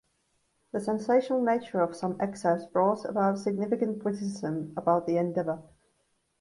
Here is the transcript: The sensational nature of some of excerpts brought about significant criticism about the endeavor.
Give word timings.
The 0.71 0.79
sensational 0.79 1.43
nature 1.43 1.79
of 1.79 1.95
some 1.95 2.13
of 2.13 2.21
excerpts 2.21 2.65
brought 2.65 3.05
about 3.05 3.37
significant 3.37 4.01
criticism 4.01 4.73
about 4.75 5.05
the 5.05 5.17
endeavor. 5.17 5.61